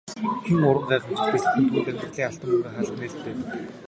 Хэн 0.45 0.61
уран 0.69 0.85
гайхамшигтай 0.89 1.39
сэтгэнэ 1.41 1.69
түүнд 1.71 1.89
амьдралын 1.91 2.25
алтан 2.29 2.49
мөнгөн 2.51 2.75
хаалга 2.75 2.97
нээлттэй 2.99 3.33
байдаг. 3.35 3.65